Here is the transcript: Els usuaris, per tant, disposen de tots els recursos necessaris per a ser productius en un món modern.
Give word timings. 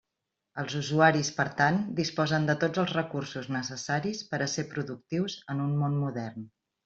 Els 0.61 0.75
usuaris, 0.77 1.27
per 1.39 1.43
tant, 1.59 1.75
disposen 1.99 2.47
de 2.49 2.55
tots 2.63 2.81
els 2.85 2.95
recursos 2.97 3.51
necessaris 3.57 4.23
per 4.33 4.41
a 4.43 4.49
ser 4.57 4.67
productius 4.73 5.37
en 5.55 5.63
un 5.69 5.77
món 5.85 6.01
modern. 6.07 6.49